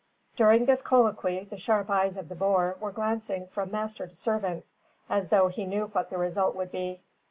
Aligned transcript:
During 0.35 0.65
this 0.65 0.81
colloquy 0.81 1.43
the 1.47 1.57
sharp 1.57 1.91
eyes 1.91 2.17
of 2.17 2.27
the 2.27 2.33
boer 2.33 2.75
were 2.79 2.91
glancing 2.91 3.45
from 3.45 3.69
master 3.69 4.07
to 4.07 4.15
servant, 4.15 4.65
as 5.11 5.27
though 5.27 5.47
he 5.47 5.67
knew 5.67 5.85
what 5.89 6.09
the 6.09 6.17
result 6.17 6.55
would 6.55 6.71
be. 6.71 7.03